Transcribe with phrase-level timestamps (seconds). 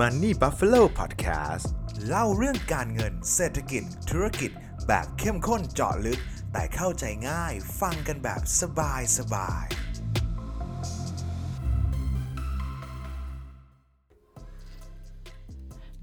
[0.00, 1.66] Money Buffalo Podcast
[2.06, 4.50] เล่าเรื่องการเงินเศรษฐกิจ ธุรกิจ
[4.86, 6.20] แบบเข้มข้นเจาะลึก
[6.52, 9.66] แต่เข้าใจง่ายฟังกันแบบสบายสบาย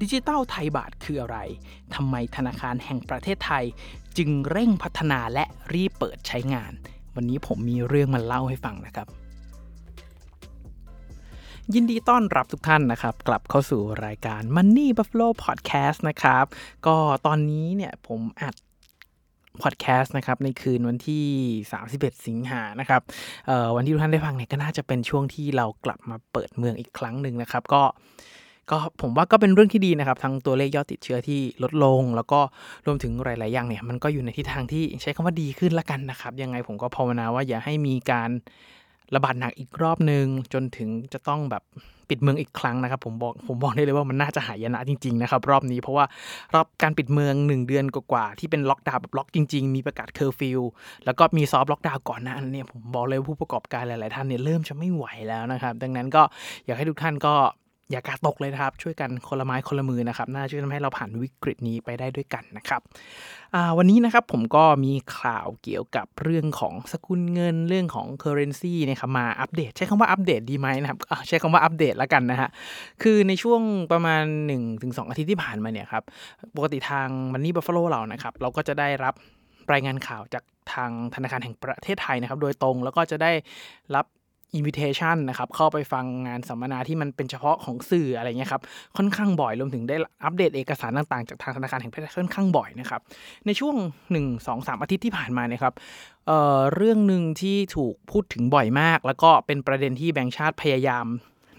[0.01, 1.37] ดิจิตัลไทยบาทคืออะไร
[1.95, 3.65] ทำไมธนาคารแห่งประเทศไทย
[4.17, 6.73] จึงเร่งพัฒนาและรีบเปิดใช้งาน
[7.15, 9.09] วันนี้ผมมีเรื่องมาเล่าให้ฟังนะครับ
[11.73, 16.45] ยินดีต้อนรับทุกท่านนะครับ กลับเข้าสู่รายการ Money Buffalo Podcast นะครับ
[16.87, 16.95] ก็
[17.25, 18.55] ตอนนี้เนี่ยผมอัด
[19.61, 21.25] พอดแคสต์นะครับในคืนวันที่
[21.75, 23.01] 31 สิงหานะครับ
[23.75, 27.83] วันที่ทุกท่านได้ฟังเนี่ยก็น่าจะเป็นช่วงที่เรากลับมาเปิดเมืองอีกครั้งหนึ่งนะครับ ก็
[28.69, 32.39] ก็ผมว่าก็เป็นเรื่องที่ดีนะครับ ทั้งตัวเลขยอดติดเชื้อที่ลดลง แล้วก็
[32.85, 38.29] รวมถึงหลาย ๆ อย่างเนี่ย มันก็อยู่ในทิศทางที่ใช้คำว่าดีขึ้นละกันนะครับ ยังไงผมก็ภาวนาว่าอย่าให้มีการ
[39.15, 41.63] ระบาดหนักอีกรอบหนึ่งจนถึงจะต้องแบบ
[42.09, 46.05] ปิดเมืองอีกครั้งนะครับ ผมบอกผมบอกได้เลยว่ามันน่าจะหายนะจริงๆนะครับรอบนี้เพราะว่า
[46.53, 50.59] รอบการปิดเมือง 1 เดือนกว่าๆที่เป็นล็อกดาวน์แบบล็อกจริง ๆ มีประกาศเคอร์ฟิว
[51.05, 56.23] แล้วก็มี soft lockdown ก่อนหน้านั้นนี่ยผมบอกเลยว่าผู้ประกอบการหลายๆท่านเนี่ยเริ่มจะไม่ไหวแล้วนะครับ ดังนั้นก็
[56.65, 57.33] อยากให้ทุกท่านก็
[57.91, 62.81] อย่าการ์ดตกเลยนะครับ ช่วยกันคนละไม้คนละมือนะครับ น่าช่วยทำให้เราผ่านวิกฤตนี้ไปได้ด้วยกันนะครับ
[63.77, 72.49] วันนี้นะครับผมก็มีข่าวเกี่ยวกับเรื่องของสกุลเงินเรื่องของ Currency นะครับมาอัปเดต ใช้คำว่าอัปเดตดีไหมนะครับใช้คำว่าอัปเดตแล้วกันนะฮะ
[73.03, 74.23] คือในช่วงประมาณ
[74.65, 76.03] 1-2 อาทิตย์ที่ผ่านมาเนี่ยครับ
[76.55, 79.13] ปกติทาง Money Buffalo เรานะครับเราก็จะได้รับ
[79.71, 83.31] รายงานข่าวจากทางธนาคารแห่งประเทศไทยนะครับ โดยตรงแล้วก็จะได้
[83.95, 84.05] รับ
[84.55, 88.61] อินวิเทชันนะครับเข้าไปฟังงานสัมมนาที่มันเป็นเฉพาะของสื่ออะไรเงี้ยครับ
[88.97, 93.01] ค่อนข้างบ่อยรวมถึงได้อัปเดตเอกสารต่างๆ จากทางธนาคารแห่งประเทศค่อนข้างบ่อยนะครับ
[93.45, 93.75] ในช่วง
[94.13, 95.73] 1 2 3 อาทิตย์ที่ผ่านมาเนี่ยครับ
[96.27, 101.05] เเรื่องหนึ่งที่ถูกพูดถึงบ่อยมาก แล้วก็เป็นประเด็นที่แบงก์ชาติพยายาม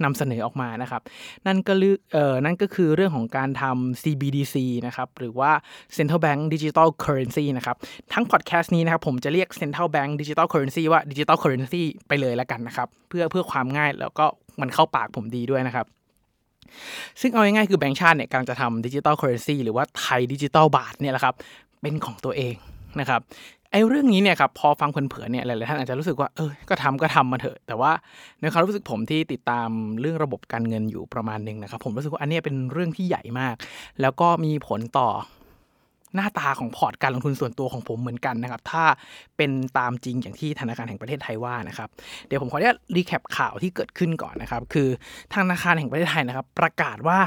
[0.04, 1.02] นำเสนอออกมานะครับ
[1.46, 1.72] นั่นก็
[2.12, 5.50] เอ่อนั่นก็คือเรื่องของการทำ CBDC นะครับหรือว่า
[5.96, 7.76] Central Bank Digital Currency นะครับ
[8.12, 14.26] ทั้งพอดแคสต์นี้นะครับผมจะเรียก Central Bank Digital Currency ว่า Digital Currency ไปเลยแล้วกันนะครับ เพื่อเพื่อความง่ายแล้วก็
[14.60, 15.86] มันเข้าปากผมดีด้วยนะครับ
[17.20, 21.34] ซึ่งเอาง่ายๆคือแบงก์ชาติเนี่ยกำลังจะทำดิจิ t a ลเคอร์เรนซีหรือว่าไทยดิจิ t a ลบาทเนี่ยแหละครับ
[21.80, 22.54] เป็นของตัวเอง
[23.00, 23.20] นะครับ
[23.76, 27.92] อ้เรื่องนี้เนี่ยครับพอฟังเพลินๆเนี่ยหลายๆท่านอาจจะรู้สึกว่าเออก็ทำก็ทำมาเถอะ แต่ว่า
[28.40, 29.68] ในความรู้สึกผมที่ติดตาม
[30.00, 33.54] เรื่องระบบการเงินอยู่ประมาณหนึ่งนะครับ ผมรู้สึกว่าอันนี้เป็นเรื่องที่ใหญ่มาก
[34.00, 35.08] แล้วก็มีผลต่อ
[36.14, 38.84] หน้าตาของพอร์ตการลงทุนส่วนตัวของผมเหมือนกันนะครับ ถ้า
[39.36, 41.88] เป็นตามจริงอย่างที่ธนาคารแห่งประเทศไทยว่านะครับ
[42.26, 44.88] เดี๋ยวผมขออนุญาต recap ข่าวที่เกิดขึ้นก่อนนะครับ คือ
[45.34, 47.20] ธนาคารแห่งประเทศไทยนะครับ ประกาศว่า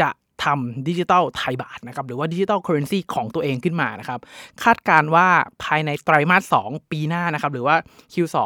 [0.00, 0.08] จะ
[0.44, 4.20] ทำ digital Thai baht นะครับหรือว่า digital currency ของตัวเองขึ้นมานะครับ
[4.62, 5.26] คาดการณ์ว่า
[5.64, 7.76] ภายในไตรมาส 2 ปีหน้านะครับหรือว่า
[8.14, 8.36] Q2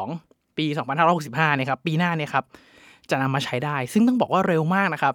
[0.59, 0.67] ปี
[1.12, 2.45] 2565เนี่ยครับปีหน้าเนี่ยครับ
[3.11, 5.15] จะนำมาใช้ได้ ซึ่งต้องบอกว่าเร็วมากนะครับ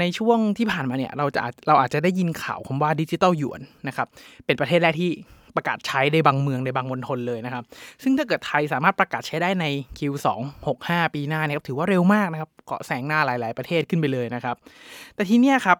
[0.00, 4.06] ในช่วงที่ผ่านมาเนี่ยเราจะเราอาจจะได้ยินข่าวคำว่าดิจิตอลหยวนนะครับ
[4.44, 5.10] เป็นประเทศแรกที่
[5.56, 7.64] ประกาศใช้ในบางเมืองในบางมณฑลเลยนะครับ
[8.02, 9.66] ซึ่งถ้าเกิดไทยสามารถประกาศใช้ได้ใน
[9.98, 10.28] Q2
[10.70, 14.56] 65 ปีหน้าเนี่ยครับถือว่าเร็วมากนะครับเกาะแสงหน้าหลาย ๆ ประเทศขึ้นไปเลยนะครับ
[15.14, 15.78] แต่ทีเนี้ยครับ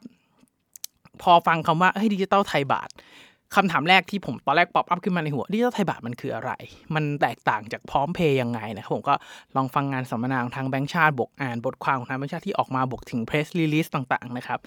[1.22, 2.88] พอฟังคำว่าเฮ้ย digital Thai baht
[3.54, 6.52] คำถามแรกที่ผมตอนแรก pop up ขึ้นมาในหัว digital Thai baht มันคืออะไร
[6.94, 9.14] มันแตกต่างจากพร้อมเพย์ยังไงนะครับผมก็
[9.56, 14.58] ลองฟังงานสัมมนาของทางแบงค์ชาติบวกอ่านบทความของทางแบงค์ชาติที่ออกมาบวกถึง press release ต่างๆนะครับ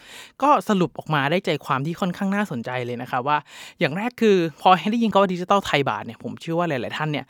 [0.41, 3.37] ก็สรุปออกมาได้ใจความที่ค่อนข้างน่าสนใจเลยนะครับว่า
[3.79, 7.25] อย่างแรกคือพอให้ได้ยินคำว่า digital Thai baht เนี่ยผมเชื่อว่าหลาย ๆ ท่านเนี่ย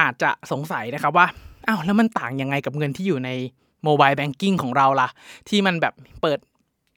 [0.00, 1.26] อาจจะสงสัยนะครับว่า
[1.66, 3.30] อ้าวแล้วมันต่างยังไงกับเงินที่อยู่ใน
[3.84, 5.08] mobile banking ของเราล่ะ
[5.48, 6.38] ที่มันแบบเปิด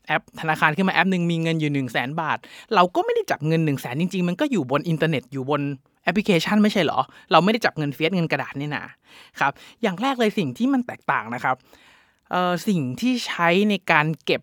[0.08, 2.38] แอปธนาคารขึ้นมาแอปหนึ่งมีเงินอยู่1นึ่งแสนบาท
[2.76, 5.62] เราก็ไม่ได้จับเงิน1นึ่งแสนจริง ๆ มันก็อยู่บนอินเทอร์เน็ตอยู่บน
[6.04, 7.00] แอปพลิเคชันไม่ใช่เหรอ
[7.32, 8.86] เราไม่ได้จับเงิน fiat เงินกระดาษนี่นะ
[9.40, 9.52] ครับ
[9.82, 11.56] อย่างแรกเลยสิ่งที่มันแตกต่างนะครับ
[12.68, 14.42] สิ่งที่ใช้ในการเก็บ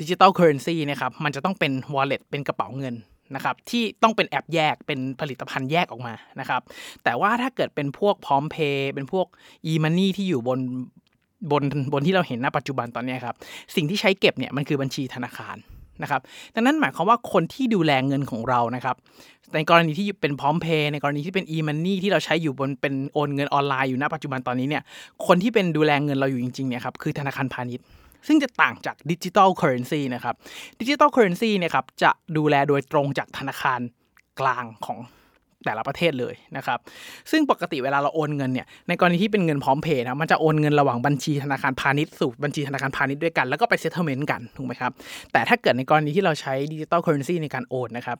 [0.00, 2.94] digital currency นะครับ มันจะต้องเป็น wallet เป็นกระเป๋าเงิน
[3.34, 6.62] นะครับ ที่ต้องเป็นแอปแยก เป็นผลิตภัณฑ์แยกออกมานะครับ
[7.04, 9.26] แต่ว่าถ้าเกิดเป็นพวกพร้อมเพย์เป็นพวก
[9.72, 10.58] e-money ที่อยู่บน
[11.50, 11.62] บน
[11.92, 13.34] บนที่เราเห็นณปัจจุบันตอนนี้ครับ
[13.76, 15.56] สิ่งที่ใช้เก็บเนี่ยมันคือบัญชีธนาคาร
[16.02, 16.20] นะครับ
[16.54, 18.96] ดังนั้นหมายความว่าคนที่ดูแลเงินของเรานะครับ
[19.54, 24.82] ในกรณีที่เป็นพร้อมเพย์ในกรณีที่เป็น e-money ที่เราใช้อยู่บนเป็นโอนเงินออนไลน์อยู่ณปัจจุบันตอนนี้เนี่ย
[25.26, 27.84] คนที่เป็นดูแลเงินเราอยู่จริงๆเนี่ยครับคือธนาคารพาณิชย์
[28.26, 30.34] ซึ่งจะต่างจากดิจิ t a ลเคอร์เรนซีนะครับ
[30.80, 33.80] ดิจิ t a ลเคอร์เรนซีเนี่ยครับจะดูแลโดยตรงจากธนาคาร
[34.40, 34.98] กลางของ
[35.64, 36.78] แต่ละประเทศเลยนะครับ
[37.30, 44.92] ซึ่งปกติเวลาเราโอนเงินเนี่ยในกรณีที่เป็นเงินพร้อมเพย์นะมันจะโอนเงินระหว่างบัญชีธนาคารพาณิชย์สู่บัญชีธนาคารพาณิชย์ด้วยกันแล้วก็ไปเซ t เ e เมนต์กันถูกไหมครับ
[45.32, 48.18] แต่ถ้าเกิดในกรณีที่เราใช้ digital currency ในการโอนนะครับ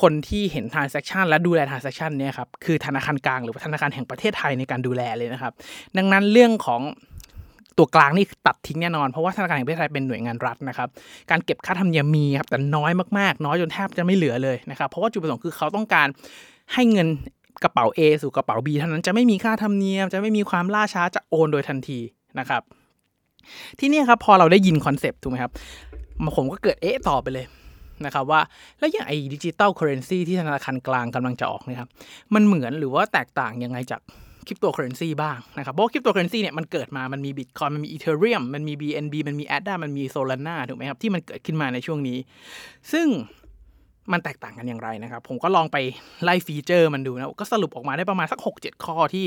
[0.00, 5.52] คนที่เห็น transaction และดูแล transaction เนี่ยครับคือธนาคารกลางหรือธนาคารแห่งประเทศไทยในการดูแลเลยนะครับ
[5.96, 6.82] ดังนั้นเรื่องของ
[7.78, 10.88] ตัวกลางนี่ตัดทิ้งแน่นอน เพราะว่าธนาคารแห่งประเทศไทยเป็นหน่วยงานรัฐนะครับ
[11.30, 16.08] การเก็บค่าธรรมเนียมมีครับแต่น้อยมากๆ น้อยจนแทบจะไม่เหลือเลยนะครับ เพราะว่าจุดประสงค์คือเขาต้องการ
[16.74, 17.08] ให้เงิน
[17.62, 21.98] กระเป๋า A สู่กระเป๋า B เท่านั้นจะไม่มีค่าธรรมเนียม จะไม่มีความล่าช้าจะโอนโดยทันที
[22.38, 22.62] นะครับ
[23.78, 25.52] ทีนี้ครับพอเราได้ยินคอนเซปต์ถูกไหมครับ
[26.36, 27.46] ผมก็เกิดเอ๊ะต่อไปเลย
[28.04, 28.40] นะครับว่า
[28.78, 31.88] แล้วอย่างไอ้ digital currency ที่ธนาคารกลางกำลังจะออกนะครับ
[32.34, 34.00] มันเหมือนหรือว่าแตกต่างยังไงจาก
[34.46, 42.18] คริปโตเคอเรนซีบ้างนะครับเพราะคริปโตเคอเรนซีเนี่ยมันเกิดมา มันมีบิตคอยมันมี Ethereum มันมี BNB มันมี ADA มันมี Solana ถูกไหมครับที่มันเกิดขึ้นมาในช่วงนี้
[42.92, 43.06] ซึ่ง
[44.12, 45.76] มันแตกต่างกันอย่างไรนะครับ ผมก็ลองไป
[46.24, 49.26] ไล่ฟีเจอร์มันดูนะ ก็สรุปออกมาได้ประมาณสัก 6-7 ข้อที่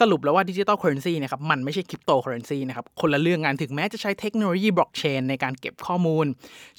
[0.00, 6.26] สรุปแล้วว่า digital currency นะครับมันไม่ใช่คริปโตเคอเรนซีนะครับคนละเรื่องกันถึงแม้จะใช้เทคโนโลยีบล็อกเชนในการเก็บข้อมูล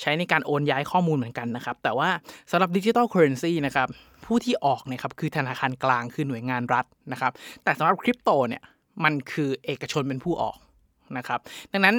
[0.01, 2.09] ใช้ในการโอนย้ายข้อมูลเหมือนกันนะครับ แต่ว่า
[2.51, 3.87] สำหรับ digital currency นะครับ
[4.25, 7.31] ผู้ที่ออกนะครับคือธนาคารกลางคือหน่วยงานรัฐนะครับ
[7.63, 8.63] แต่สำหรับคริปโตเนี่ย
[9.03, 10.57] มันคือเอกชนเป็นผู้ออก
[11.17, 11.39] นะครับ
[11.71, 11.95] ดังนั้น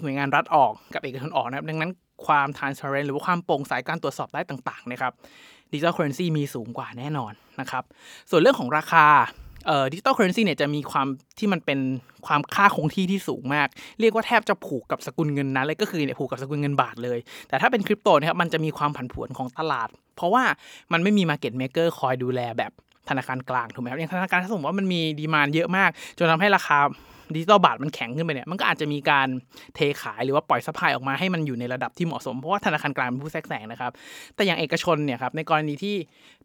[0.00, 1.90] หน่วยงานรัฐออกกับเอกชนออกนะครับ ดังนั้น
[2.26, 5.12] ความ transparent หรือว่าความโปร่งใสการตรวจสอบได้ต่างๆนะครับ
[5.72, 7.84] digital currency มีสูงกว่าแน่นอนนะครับ
[8.30, 9.06] ส่วนเรื่องของราคา
[9.92, 11.06] digital currency เนี่ยจะมีความ
[11.38, 11.78] ที่มันเป็น
[12.26, 13.68] ความค่าคงที่ที่สูงมาก
[14.00, 17.18] เรียกว่าแทบจะผูกกับสกุลเงินนั้นเลยก็คือเนี่ยผูกกับสกุลเงินบาทเลย
[17.48, 20.44] แต่ถ้าเป็นคริปโตนะครับมันจะมีความผันผวนของตลาด เพราะว่า
[20.92, 22.72] มันไม่มี market maker คอยดูแลแบบ
[23.08, 26.78] ธนาคารกลางถูกไหมครับอย่างธนาคารถ้าสมมติว่ามันมี demand เยอะมาก จนทำให้ราคา
[27.36, 29.28] ดิจิตอลบาทมันแข็งขึ้นไปเนี่ยมันก็อาจจะมีการ
[29.74, 33.92] เทขายหรือว่าปล่อย supply ออกมาให้มันอยู่ในระดับที่เหมาะสม เพราะว่าธนาคารกลางเป็นผู้แทรกแซงนะครับ
[34.34, 35.94] แต่อย่างเอกชนเนี่ยครับในกรณีที่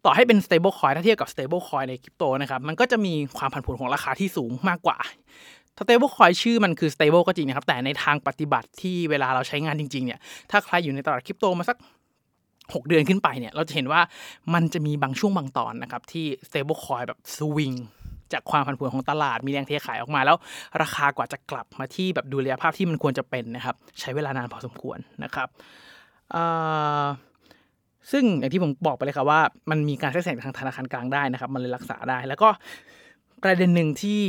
[0.04, 4.98] ต่อให้เป็น stable coin ถ้าเทียบกับ stable coin ในคริปโตนะครับมันก็จะมีความผันผวนของราคาที่สูงมากกว่า
[5.78, 11.76] stable coin ชื่อมันคือ stable ก็จริงนะครับ แต่ในทางปฏิบัติที่เวลาเราใช้งานจริง ๆ เนี่ย ถ้าใครอยู่ในตลาดคริปโตมาสัก
[12.76, 14.00] 6 เดือนขึ้นไปเนี่ย เราจะเห็นว่า
[14.54, 17.72] มันจะมีบางช่วงบางตอนนะครับ ที่ stable coin แบบสวิง
[18.32, 20.36] จากความผันผวนของตลาดมีแรงเทขายออกมาแล้ว
[20.82, 25.48] ราคากว่าจะกลับมาที่แบบดูแลภาพที่มันควรจะเป็นนะครับ ใช้เวลานานพอสมควรนะครับ
[28.10, 29.40] ซึ่งอย่างที่ผมบอกไปเลยครับว่า
[29.70, 32.48] มันมีการแทรกแซงทางธนาคารกลางได้นะครับ มันเลยรักษาได้ แล้วก็
[33.42, 34.20] ประเด็นหนึ่งที่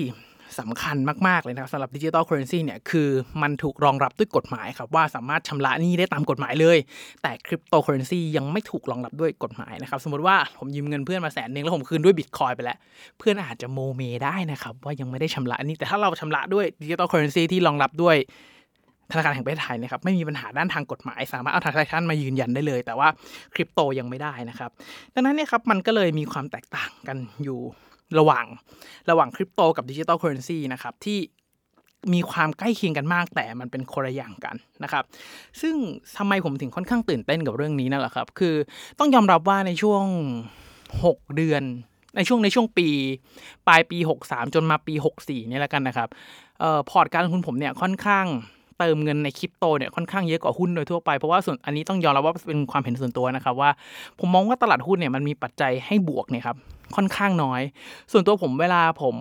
[0.59, 0.97] สำคัญ
[1.27, 3.09] มาก ๆ เลยนะครับสำหรับ digital currency เนี่ยคือ
[3.41, 6.77] มันถูกรองรับด้วยกฎหมายครับ ว่าสามารถชำระหนี้ได้ตามกฎหมายเลย
[7.21, 12.77] แต่คริปโตเคอเรนซียังไม่ถูกรองรับด้วยกฎหมายนะครับ สมมติว่าผมยืมเงินเพื่อนมาแสนหนึ่งแล้วผมคืนด้วยบิตคอยไปแล้ว
[13.19, 18.17] เพื่อนอาจจะโมเมได้นะครับ ว่ายังไม่ได้ชำระหนี้แต่ถ้าเราชำระด้วย digital currency ที่รองรับด้วย
[19.11, 23.07] ธนาคารแห่งประเทศไทยนะครับไม่มีปัญหาด้านทางกฎหมาย สามารถเอาทางธนาคารมายืนยันได้เลย แต่ว่า
[23.53, 24.69] คริปโตยังไม่ได้นะครับ
[25.13, 27.59] ดังนั้นเนี่ยครับมันก็เลยมีความแตกต่างกันอยู่
[28.19, 28.45] ระหว่าง
[29.09, 31.19] ระหว่างคริปโตกับ digital currency นะครับที่
[32.13, 35.03] มีความใกล้เคียงกันมากแต่มันเป็นคนละอย่างกันนะครับ
[35.61, 35.75] ซึ่ง
[36.17, 38.55] ทำไมผมถึงค่อนข้างตื่นเต้นกับเรื่องนี้นั่นแหละครับ คือ
[38.99, 40.03] ต้องยอมรับว่าในช่วง
[40.73, 41.63] 6 เดือน
[42.15, 42.89] ในช่วงในช่วงปี
[43.67, 44.93] ปลายปี 63 จนมาปี
[45.23, 46.09] 64นี่แล้วกันนะครับ
[46.63, 48.25] เออพอร์ตการลงทุนผมเนี่ยค่อนข้าง
[48.79, 53.69] เติมเงินในคริปโตเนี่ยค่อนข้างเยอะกว่าหุ้นโดยทั่วไป เพราะว่าส่วนอันนี้ต้องยอมรับว่าเป็นความเห็นส่วนตัวนะครับว่า
[54.19, 56.57] ผมมองว่าตลาดหุ้นเนี่ยมันมีปัจจัยให้บวกเนี่ยครับ
[56.95, 57.61] ค่อนข้างน้อย
[58.11, 59.15] ส่วนตัวผมเวลาผม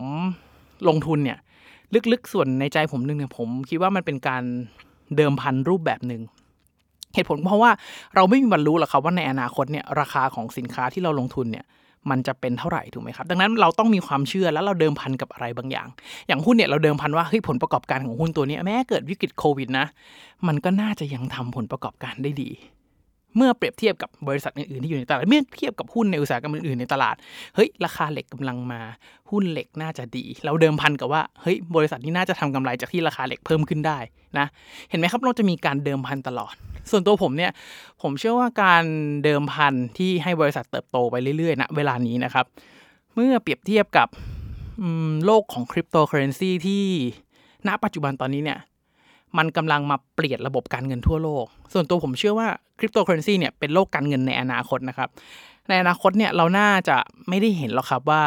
[0.89, 1.39] ลงทุนเนี่ย
[2.13, 4.43] ลึกๆส่วนในใจผมนึงเนี่ยผมคิดว่ามันเป็นการ
[5.17, 6.23] เดิมพันรูปแบบหนึ่ง
[7.15, 7.71] เหตุผลเพราะว่า
[8.15, 11.65] เราไม่มีบรรลุหรอกครับว่าในอนาคตเนี่ยราคาของสินค้าที่เราลงทุนเนี่ย
[12.11, 15.89] มันจะเป็นเท่าไหร่ถูกไหมครับ ดังนั้นเราต้องมีความเชื่อแล้วเราเดิมพันกับอะไรบางอย่าง
[16.29, 19.87] อย่างหุ้นเนี่ยเราเดิมพันว่าเฮ้ยผลประกอบการของหุ้นตัวนี้แม้เกิดวิกฤตโควิดนะ
[20.47, 22.51] มันก็น่าจะยังทำผลประกอบการได้ดี
[23.37, 27.17] เมื่อเปรียบเทียบกับบริษัทอื่นๆที่อยู่ในตลาดเมื่อเทียบกับหุ้นในอุตสาหกรรมอื่นๆในตลาด
[27.55, 28.81] เฮ้ยราคาเหล็กกำลังมา
[29.31, 33.99] หุ้นเหล็กน่าจะดี เราเดิมพันกับว่าเฮ้ยบริษัทนี้น่าจะทำกำไรจากที่ราคาเหล็กเพิ่มขึ้นได้
[34.39, 34.47] นะ
[34.91, 36.55] เห็นไหมครับเราจะมีการเดิมพันตลอด
[36.91, 37.53] ส่วนตัวผมเนี่ย
[38.03, 38.85] ผมเชื่อว่าการ
[39.25, 42.45] เดิมพันที่ให้บริษัทเติบโตไปเรื่อยๆนะเวลานี้นะครับ
[43.15, 44.09] เมื่อเปรียบเทียบกับ
[45.27, 46.85] โลกของคริปโตเคอเรนซีที่
[47.67, 48.59] ณปัจจุบันตอนนี้เนี่ย
[49.39, 55.09] มันกำลังมาเปลี่ยนระบบการเงินทั่วโลก ส่วนตัวผมเชื่อว่าคริปโตเคอเรนซีเนี่ยเป็นโลกการเงินในอนาคตนะครับ
[55.69, 56.97] ในอนาคตเนี่ยเราน่าจะ
[57.29, 58.23] ไม่ได้เห็นหรอกครับว่า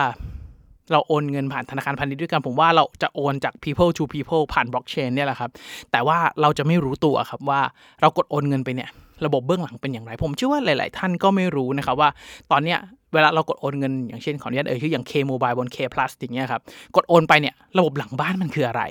[0.92, 5.50] เราโอนเงินผ่านธนาคารพาณิชย์ด้วยกัน ผมว่าเราจะโอนจาก people to people ผ่านบล็อกเชนเนี่ยแหละครับ
[5.92, 7.62] แต่ว่าเราจะไม่รู้ตัวครับว่า
[8.02, 8.90] เรากดโอนเงินไปเนี่ย
[9.26, 12.10] ระบบเบื้องหลังเป็นอย่างไร ผมเชื่อว่าหลาย ๆ ท่านก็ไม่รู้นะครับว่า
[12.52, 12.80] ตอนเนี้ย
[13.14, 16.62] เวลาเรากดโอนเงินอย่างเช่นขออนุญาตเอ่ยชื่ออย่าง K Mobile บน K Plus อย่างเงี้ยครับ
[16.96, 18.84] กดโอนไปเนี่ยระบบหลังบ้านมันคืออะไร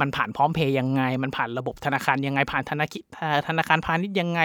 [0.00, 2.98] มันผ่านพร้อมเพย์ยังไง มันผ่านระบบธนาคารยังไง ผ่านธนาคา
[3.34, 4.40] รธนาคารพาณิชย์ยังไง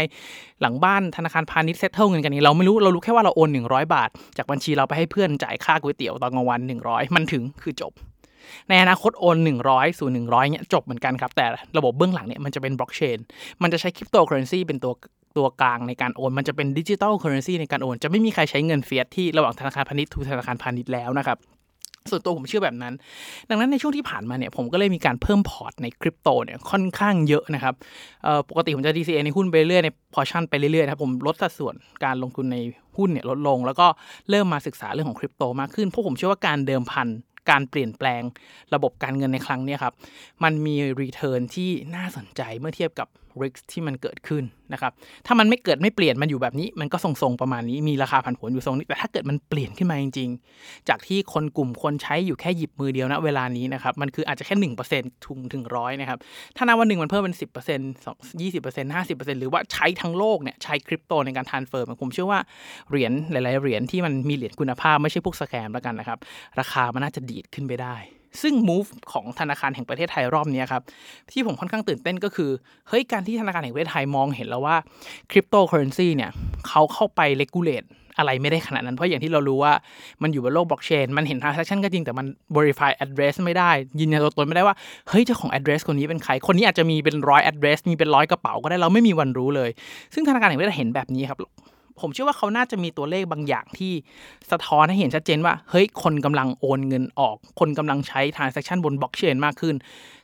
[0.62, 7.94] หลังบ้านธนาคารพาณิชย์ settle เงินกันนี้เราไม่รู้ เรารู้แค่ว่าเราโอน 100 บาท จากบัญชีเราไปให้เพื่อนจ่ายค่าก๋วยเตี๋ยวตอนกลางวัน 100 มันถึงคือจบ
[8.70, 9.38] ในอนาคตโอน
[9.70, 11.46] 100 สู่ 100เนี่ยจบเหมือนกันครับ แต่
[11.78, 13.18] ระบบเบื้องหลังเนี่ยมันจะเป็นบล็อกเชน
[13.62, 14.94] มันจะใช้คริปโตเคอเรนซีเป็นตัว
[15.38, 21.40] ตัวกลางในการโอน มันจะเป็น digital currency ในการโอน จะไม่มีใครใช้เงิน fiat ที่ระหว่างธนาคารพาณิชย์ to ธนาคารพาณิชย์แล้วนะครับ
[22.10, 22.94] ส่วนตัวผมเชื่อแบบนั้น
[23.50, 27.74] ดังนั้นในช่วงที่ผ่านมาเนี่ยผมก็เลยมีการเพิ่มพอร์ตในคริปโตเนี่ยค่อนข้างเยอะนะครับ
[28.50, 32.58] ปกติผมจะ DCA ในหุ้นไปเรื่อยในพอชั่นไปเรื่อยๆนะครับผมลดสัดส่วนการลงทุนใน
[32.98, 33.88] หุ้นเนี่ยลดลง แล้วก็
[34.30, 37.08] เริ่มมาศึกษาเรื่องของคริปโตมากขึ้นเพราะผมเชื่อว่าการเดิมพัน
[37.50, 38.22] การเปลี่ยนแปลง
[38.74, 39.94] ระบบการเงินในครั้งนี้ครับ
[40.44, 43.08] มันมี return ที่น่าสนใจเมื่อเทียบกับ
[43.42, 44.44] risk ที่มันเกิดขึ้น
[44.74, 44.92] นะครับ
[45.26, 56.20] ถ้ามันไม่เกิดไม่เปลี่ยนมันอยู่แบบนี้ มันก็ทรงๆประมาณนี้มีราคาผันผวนอยู่ทรงนี้ แต่ถ้าเกิดมันเปลี่ยนขึ้นมาจริง ๆ จากที่คนกลุ่มคนใช้อยู่แค่หยิบมือเดียวนะเวลานี้นะครับ มันคืออาจจะแค่หนึ่งเปอร์เซ็นต์ถึงถึงร้อยนะครับ
[56.58, 62.40] ถ้านับวันหนึ่งมันเพิ่มเป็นสิบเปอร์เซ็นต์สองยี่สิบเปอร์เซ็นต์ห้าสิบเปอร์เซ็นต์หรือว่าใช้ทั้งโลกเนี่ยใช้คริปโตในการ transfer ผมเชื่อว่า
[62.90, 66.20] เหรียญหลาย ๆเหรียญที่มันมีเหรียญคุณภาพไม่ใช่พวก scam แล้วกันนะครับ
[66.60, 67.98] ราคามันน่าจะดีดขึ้นไปได้
[68.42, 70.82] ซึ่ง move ของธนาคารแห่งประเทศไทยรอบนี้ครับ
[71.32, 72.50] ที่ผมค่อนข้างตื่นเต้นก็คือ
[72.90, 74.76] เฮ้ย การที่ธนาคารแห่งประเทศไทยมองเห็นแล้วว่า
[75.32, 76.32] คริปโตเคอเรนซีเนี่ย
[76.68, 77.86] เขาเข้าไป regulate
[78.18, 79.74] อะไรไม่ได้ขนาดนั้น เพราะอย่างที่เรารู้ว่า
[80.22, 84.76] มันอยู่บนโลกบล็อกเชน มันเห็น transaction ก็จริงแต่มัน verify address ไม่ได้ ยืนยันตัวตนไม่ได้ว่า
[85.10, 89.70] เฮ้ย เจ้าของ address คนนี้เป็นใคร คนนี้อาจจะมีเป็นร้อย address มีเป็นร้อยกระเป๋าก็ได้เราไม่มีวันรู้เลย
[90.14, 91.40] ซึ่งธนาคารแห่งประเทศไทยเห็นแบบนี้ครับ
[92.02, 93.92] ผมเชื่อว่าเขาน่าจะมีตัวเลขบางอย่างที่
[94.52, 99.76] สะท้อนให้เห็นชัดเจนว่า เฮ้ย คนกำลังโอนเงินออก คนกำลังใช้ transaction บนบล็อกเชนมากขึ้น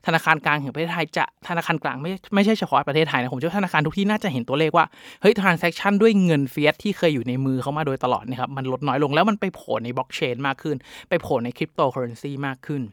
[0.06, 4.86] ธนาคารกลางแห่งประเทศไทยจะธนาคารกลางไม่ไม่ใช่เฉพาะประเทศไทยนะ ผมเชื่อธนาคารทุกที่น่าจะเห็นตัวเลขว่า
[5.22, 10.76] เฮ้ย transaction ด้วยเงิน fiat ที่เคยอยู่ในมือเขามาโดยตลอดนะครับ มันลดน้อยลงแล้วมันไปโผล่ในบล็อกเชนมากขึ้น
[11.10, 12.84] ไปโผล่ในคริปโตเคอเรนซีมากขึ้น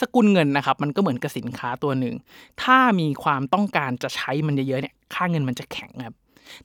[0.00, 2.14] สกุลเงินนะครับมันก็เหมือนกับสินค้าตัวหนึ่ง
[2.62, 6.14] ถ้ามีความต้องการจะใช้มันเยอะๆเนี่ยค่าเงินมันจะแข็งครับ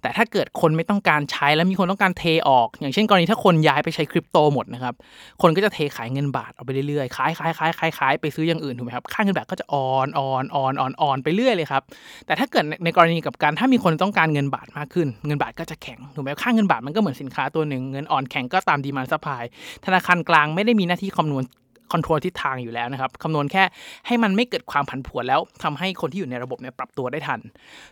[0.02, 4.94] แต่ถ้าเกิดคนไม่ต้องการใช้แล้วมีคนต้องการเทออก อย่างเช่นกรณีถ้าคนย้ายไปใช้คริปโตหมดนะครับ
[5.42, 11.84] คนก็จะเทขายเงินบาทออกไปเรื่อยๆ ขายขายขายขายขายไปซื้ออย่างอื่นถูกไหมครับ ค่าเงินบาทก็จะอ่อนอ่อนอ่อนอ่อนอ่อนไปเรื่อยเลยครับ
[12.26, 19.44] แต่ถ้าเกิดในกรณีกลับกันถ้ามีคนต้องการเงินบาทมากขึ้น เงินบาทก็จะแข็งถูกไหมค่าเงินบาทมันก็เหมือนสินค้าตัวหนึ่ง เงินอ่อนแข็งก็ตาม demand supply
[19.86, 21.44] ธนาคารกลางไม่ได้มีหน้าที่คำนวณ
[21.92, 23.64] control ทิศทางอยู่แล้วนะครับคำนวณแค่
[24.08, 27.40] ให้มันไม่เกิดความผันผวนแล้วทำให้คนที่อยู่ในระบบเนี่ยปรับตัวได้ทัน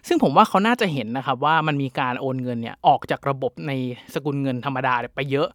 [0.08, 3.72] ซึ่งผมว่าเขาน่าจะเห็นนะครับว่ามันมีการโอนเงินเนี่ยออกจากระบบใน
[4.14, 5.48] สกุลเงินธรรมดาไปเยอะ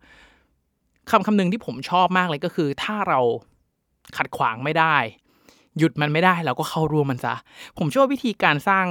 [1.11, 3.21] คำคำหนึ่งที่ผมชอบมากเลยก็คือ ถ้าเรา
[4.17, 4.97] ขัดขวางไม่ได้
[5.79, 7.35] หยุดมันไม่ได้เราก็เข้าร่วมมันซะ
[7.79, 8.85] ผมเชื่อว่าวิธีการสร้าง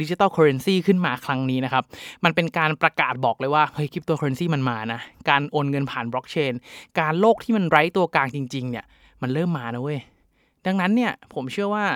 [0.00, 1.84] digital currency ขึ้นมาครั้งนี้นะครับ
[2.24, 6.52] มันเป็นการประกาศบอกเลยว่า เฮ้ยคริปโตเคอเรนซีมันมานะ การโอนเงินผ่านบล็อกเชน
[7.00, 8.84] การโลกที่มันไร้ตัวกลางจริง ๆ เนี่ย
[9.22, 10.00] มันเริ่มมานะเว้ย
[10.66, 11.86] ดังนั้นเนี่ยผมเชื่อว่า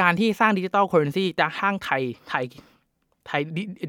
[0.00, 2.44] การที่สร้าง digital currency จะห้างไทยไทย
[3.26, 3.40] ไทย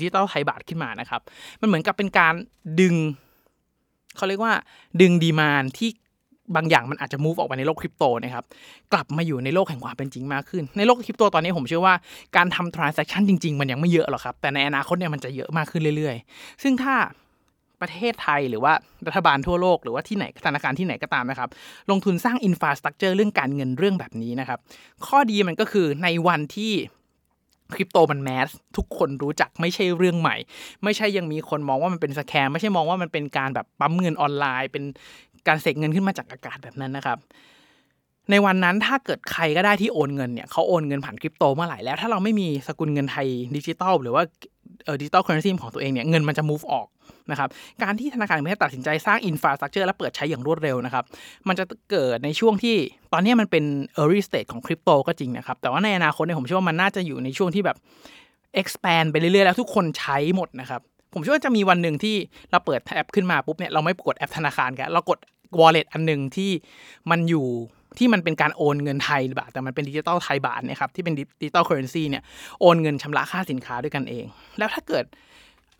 [0.02, 1.22] digital Thai baht ขึ้นมานะครับ
[1.62, 2.34] มันเหมือนกับเป็นการ
[2.82, 2.96] ดึง
[4.16, 4.54] เขาเรียกว่า
[5.02, 5.90] ดึงดีมานที่
[6.56, 8.46] บางอย่างมันอาจจะ move ออกไปในโลกคริปโตนะครับ
[8.94, 11.96] กลับมาอยู่ในโลกแห่งความเป็นจริงมากขึ้น ในโลกคริปโตตอนนี้ผมเชื่อว่า
[12.36, 16.96] การทำ transaction จริง ๆ มันยังไม่เยอะหรอกครับ แต่ในอนาคตเนี่ยมันจะเยอะมากขึ้นเรื่อย ๆ ซึ่งถ้า
[17.82, 18.74] ประเทศไทยหรือว่า
[19.08, 21.50] รัฐบาลทั่วโลกหรือว่าที่ไหนธนาคารที่ไหนก็ตามนะครับ
[21.92, 24.60] ลงทุนสร้างอินฟาสตรักเจอร์เรื่องการเงินเรื่องแบบนี้นะครับ
[25.06, 26.74] ข้อดีมันก็คือในวันที่
[27.74, 30.36] คริปโตมันแมสทุกคนรู้จักไม่ใช่เรื่องใหม่
[30.84, 34.84] ไม่ใช่ยังมีคนมองว่ามันเป็น scam ไม่ใช่มองว่ามันเป็นการแบบปั๊มเงินออนไลน์ เป็น
[35.48, 37.20] การเสกเงินขึ้นมาจากอากาศแบบนั้นนะครับ
[38.32, 44.24] ในวันนั้นถ้าเกิดใครก็ได้ที่โอนเงินเนี่ยเขาโอนเงินผ่านคริปโตเมื่อไหร่แล้ว ถ้าเราไม่มีสกุลเงินไทยดิจิตอลหรือว่า
[45.02, 46.88] digital currency ของตัวเองเนี่ยเงินมันจะ move ออก
[47.32, 47.50] นะครับ
[47.84, 51.04] การที่ธนาคารแห่งประเทศตัดสินใจสร้าง infrastructure และเปิดใช้อย่างรวดเร็วนะครับ
[51.48, 52.76] มันจะเกิดในช่วงที่
[53.14, 53.64] ตอนนี้มันเป็น
[54.00, 57.78] early stage ของคริปโตก็จริงนะครับ แต่ว่าในอนาคตเนี่ยผมเชื่อว่ามันน่าจะอยู่ในช่วงที่แบบ
[58.62, 60.82] expand ไปเรื่อยๆ แล้วทุกคนใช้หมดนะครับ
[61.14, 62.16] ผมเชื่อว่าจะมีวันหนึ่งที่
[62.52, 65.20] เราเปิดแอปขึ้นมาปุ๊บเนี่ยเราไม่กดแอปธนาคารกันเรากด
[65.60, 66.52] wallet อันหนึ่งที่
[67.12, 67.48] มันอยู่
[67.98, 72.24] ที่มันเป็นการโอนเงินไทยบาทแต่มันเป็น digital Thai baht เนี่ยครับที่เป็น digital currency เนี่ย
[72.62, 74.26] โอนเงินชำระค่าสินค้าด้วยกันเอง
[74.58, 75.06] แล้วถ้าเกิด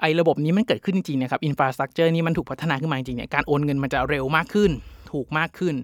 [0.02, 4.72] ไอ้ระบบนี้มันเกิดขึ้นจริงๆนะครับ infrastructure นี้มันถูกพัฒนาขึ้นมาจริงๆเนี่ยการโอนเงินมันจะเร็วมากขึ้น
[5.12, 5.76] ถูกมากขึ้น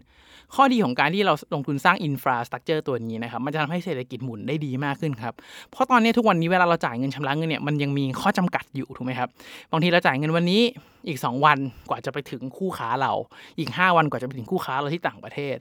[0.55, 5.34] ข้อดีของการที่เราลงทุนสร้าง infrastructure ตัวนี้นะครับ มันจะทำให้เศรษฐกิจหมุนได้ดีมากขึ้นครับ
[5.72, 9.29] เพราะตอนนี้ทุกวันนี้เวลาเราจ่ายเงินชำระเงินเนี่ยมันยังมีข้อจำกัดอยู่ถูกไหมครับ
[9.72, 10.62] บางทีเราจ่ายเงินวันนี้
[11.08, 11.58] อีก 2 วัน
[11.89, 13.13] กว่าจะไปถึงคู่ค้าเรา
[13.60, 15.58] อีก 5 วันกว่าจะไปถึงคู่ค้าเราที่ต่างประเทศ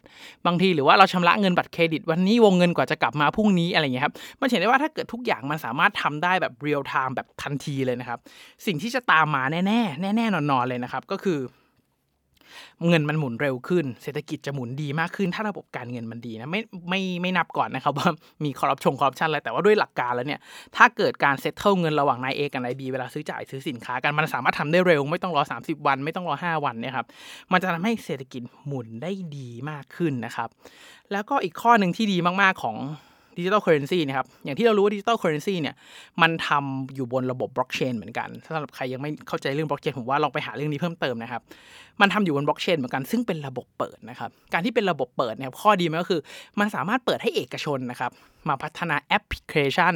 [0.46, 8.18] บางทีหรือว่าเราชำระเงินบัตรเครดิต วันนี้วงเงินกว่าจะกลับมาพรุ่งนี้อะไรเงี้ยครับ มันเห็นได้ว่าถ้าเกิดทุกอย่างมันสามารถทำได้แบบเรียลไทม์แบบทันทีเลยนะครับ
[8.66, 11.38] สิ่งที่จะตามมาแน่ๆแน่ๆนอนๆเลยนะครับก็คือ
[12.88, 18.08] เงินมันหมุนเร็วขึ้น เศรษฐกิจจะหมุนดีมากขึ้น ถ้าระบบการเงินมันดีนะไม่ไม่ไม่นับก่อนนะครับว่า
[18.44, 20.40] มีคอร์รัปชงคอร์รัปชันอะไรแต่ว่าด้วยหลักการแล้วเนี่ย
[20.76, 27.06] ถ้าเกิดการ settle เงินระหว่างนายเอกับนายบีเวลาซื้อจ่ายซื้อสินค้ากันมันสามารถทำได้เร็ว ไม่ต้องรอ 30 วัน ไม่ต้องรอ 5 วันเนี่ยครับ
[27.52, 30.48] มันจะทำให้เศรษฐกิจหมุนได้ดีมากขึ้นนะครับ
[31.12, 32.76] แล้วก็อีกข้อหนึ่งที่ดีมากๆของ
[33.40, 35.74] digital currency นะครับอย่างที่เรารู้ว่า digital currency เนี่ย
[36.22, 41.42] มันทำอยู่บนระบบบล็อกเชนเหมือนกันสำหรับใครยังไม่เข้าใจเรื่องบล็อกเชนผมว่าลองไปหาเรื่องนี้เพิ่มเติมนะครับ
[42.00, 46.20] มันทำอยู่บนบล็อกเชนเหมือนกันซึ่งเป็นระบบเปิดนะครับการที่เป็นระบบเปิดเนี่ยข้อดีมันก็คือ
[46.60, 48.10] มันสามารถเปิดให้เอกชนนะครับ
[48.48, 49.94] มาพัฒนาแอปพลิเคชัน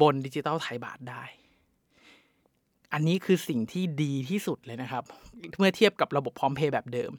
[0.00, 1.22] บน digital Thai baht ได้
[2.92, 5.04] อันนี้คือสิ่งที่ดีที่สุดเลยนะครับ
[5.58, 7.10] เมื่อเทียบกับระบบพร้อมเพย์แบบเดิม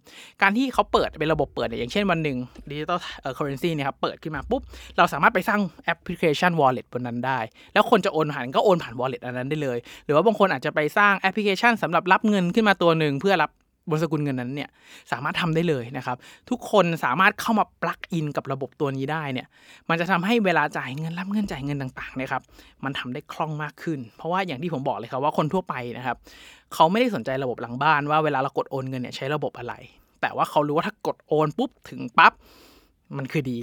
[0.41, 2.37] การที่เขาเปิดเป็นระบบเปิดเนี่ยอย่างเช่นวันหนึ่ง
[2.69, 4.61] ดิจิตอลเอ่อ currency เนี่ยครับเปิดขึ้นมาปุ๊บ
[4.97, 7.39] เราสามารถไปสร้างแอปพลิเคชัน wallet บนนั้นได้
[7.73, 13.51] แล้วคนจะโอนผ่านก็โอนผ่าน wallet อันนั้นได้เลย หรือว่าบางคนอาจจะไปสร้างแอปพลิเคชันสำหรับรับเงินขึ้นมาตัวหนึ่งเพื่อรับ
[13.89, 14.69] บนสกุลเงินนั้นเนี่ย
[15.11, 16.17] สามารถทำได้เลยนะครับ
[16.49, 19.47] ทุกคนสามารถเข้ามา plug in กับระบบตัวนี้ได้เนี่ย
[19.89, 22.41] มันจะทำให้เวลาจ่ายเงินรับเงินจ่ายเงินต่างๆนะครับ
[22.83, 26.17] มันทำได้คล่องมากขึ้น เพราะว่าอย่างที่ผมบอกเลยครับว่าคนทั่วไปนะครับ
[26.73, 29.73] เขาไม่ได้สนใจระบบหลังบ้านว่าเวลาเรากดโอนเงินเนี่ยใช้ระบบอะไร
[30.21, 32.33] แต่ว่าเขารู้ว่าถ้ากดโอนปุ๊บถึงปั๊บ
[33.17, 33.57] มันคือดี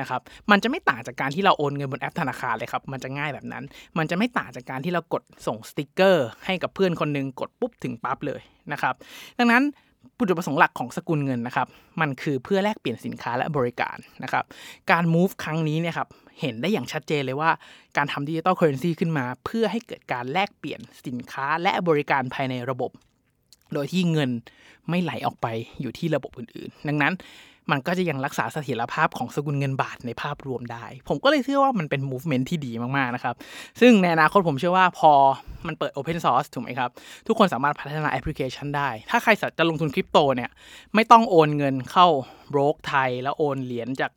[0.00, 3.64] นะครับ มันจะไม่ต่างจากการที่เราโอนเงินบนแอปธนาคารเลยครับ มันจะง่ายแบบนั้น
[3.98, 8.40] มันจะไม่ต่างจากการที่เรากดส่งสติกเกอร์ให้กับเพื่อนคนหนึ่งกดปุ๊บถึงปั๊บเลย
[8.72, 8.94] นะครับ
[9.38, 9.64] ดังนั้น
[10.28, 11.66] จุดประสงค์หลักของสกุลเงินนะครับ
[12.00, 14.44] มันคือเพื่อแลกเปลี่ยนสินค้าและบริการนะครับ
[14.90, 16.08] การ move ครั้งนี้เนี่ยครับ
[16.40, 17.50] เห็นได้อย่างชัดเจนเลยว่า
[17.96, 22.90] การทำดิจิ t a ลเคอร์เรนซีขึ้นมา เพื่อให้เกิดการแลกเปลี่ยนสินค้าและบริการภายในระบบ
[23.74, 24.30] โดยที่เงิน
[24.90, 25.46] ไม่ไหลออกไป
[25.80, 27.12] อยู่ที่ระบบอื่นๆ ดังนั้น
[27.70, 33.34] มันก็จะยังรักษาเสถียรภาพของสกุลเงินบาทในภาพรวมได้ ผมก็เลยเชื่อว่ามันเป็น movement ที่ดีมากๆนะครับ
[33.80, 35.12] ซึ่งในอนาคตผมเชื่อว่าพอ
[35.66, 36.90] มันเปิด Open Source ถูกไหมครับ
[37.26, 40.50] ทุกคนสามารถพัฒนาแอปพลิเคชันได้ ถ้าใครจะลงทุนคริปโตเนี่ย
[40.94, 42.06] ไม่ต้องโอนเงินเข้า
[42.48, 44.12] โบรกไทย แล้วโอนเหรียญจาก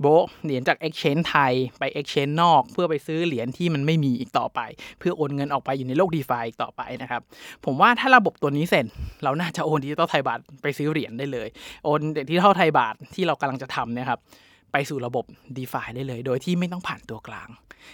[0.00, 4.60] โบะเหรียญจาก Exchange ไทยไป Exchange นอก เพื่อไปซื้อเหรียญที่มันไม่มีอีกต่อไป
[4.98, 7.22] เพื่อโอนเงินออกไปอยู่ในโลก d e f าอีกต่อไปนะครับ
[7.64, 8.84] ผมว่าถ้าระบบตัวนี้เสร็จ
[9.24, 11.48] เราน่าจะโอนดิจิตอลไทยบาทไปซื้อเหรียญได้เลย
[11.84, 14.20] โอนดิจิตอลไทยบาทที่เรากำลังจะทำเนี่ยครับ
[14.72, 15.24] ไปสู่ระบบ
[15.56, 17.48] d e f าได้เลย โดยที่ไม่ต้องผ่านตัวกลาง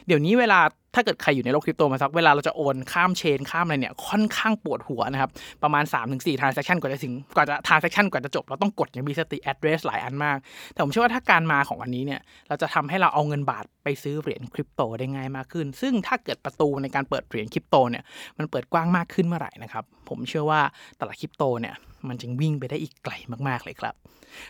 [0.07, 0.61] เดี๋ยวนี้เวลา
[0.95, 5.31] ถ้าเกิดใครอยู่ในโลกคริปโตมาสักเวลาเราจะโอนข้ามเชนข้ามอะไรเนี่ยค่อนข้างปวดหัวนะครับ
[5.63, 10.37] ประมาณ 3-4 transaction กว่าจะถึงกว่าจะ transaction กว่าจะจบ เราต้องกดย่างมีสติ address หลายอันมาก
[10.73, 18.05] แต่ผมเชื่อว่าถ้าการมาของอันนี้เนี่ยเราจะทำให้เราเอาเงินบาทไปซื้อเหรียญคริปโตได้ง่ายมากขึ้น ซึ่งถ้าเกิดประตูในการเปิดเหรียญคริปโตเนี่ย
[18.39, 20.61] มันเปิดกว้างมากขึ้นเมื่อไหร่นะครับผมเชื่อว่า
[21.01, 21.75] ตลาดคริปโตเนี่ย
[22.09, 23.13] มันจึงวิ่งไปได้อีกไกล
[23.49, 23.95] มากๆเลยครับ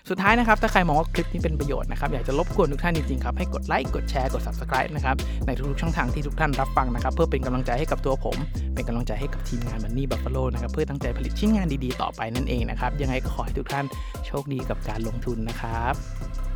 [0.08, 8.36] สุดท้ายนะครับ ถ้าใครมองว่าคลิปนี้เป็นประโยชน์นะครับ อยากจะรบกวนทุกท่านจริงๆครับ ให้กดไลค์ กดแชร์ กด subscribe นะครับ ในทุกๆช่องทางที่ทุกท่านรับฟังนะครับ เพื่อเป็นกำลังใจให้กับตัวผม
[8.74, 13.86] เป็นกำลังใจให้กับทีมงาน Money Buffalo นะครับ เพื่อตั้งใจผลิตชิ้นงานดีๆ ต่อไปนั่นเองนะครับ ยังไงก็ขอให้ทุกท่าน
[14.26, 16.47] โชคดีกับการลงทุนนะครับ